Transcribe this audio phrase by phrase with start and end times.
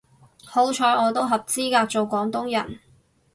[0.43, 2.79] 好彩我都合資格做廣東人